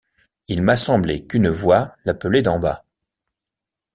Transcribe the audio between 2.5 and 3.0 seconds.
bas.